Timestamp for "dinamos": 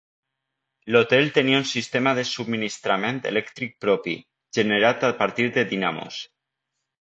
5.77-6.19